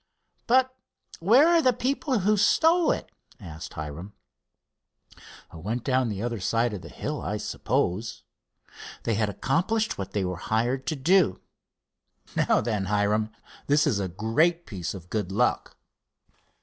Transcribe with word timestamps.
"But 0.47 0.75
where 1.19 1.47
are 1.49 1.61
the 1.61 1.73
people 1.73 2.21
who 2.21 2.35
stole 2.35 2.91
it?" 2.91 3.11
asked 3.39 3.75
Hiram. 3.75 4.13
"Went 5.53 5.83
down 5.83 6.09
the 6.09 6.23
other 6.23 6.39
side 6.39 6.73
of 6.73 6.81
the 6.81 6.89
hill, 6.89 7.21
I 7.21 7.37
suppose. 7.37 8.23
They 9.03 9.13
had 9.13 9.29
accomplished 9.29 9.99
what 9.99 10.13
they 10.13 10.25
were 10.25 10.37
hired 10.37 10.87
to 10.87 10.95
do. 10.95 11.39
Now 12.35 12.61
then, 12.61 12.85
Hiram, 12.85 13.31
this 13.67 13.85
is 13.85 13.99
a 13.99 14.07
great 14.07 14.65
piece 14.65 14.95
of 14.95 15.11
good 15.11 15.31
luck." 15.31 15.77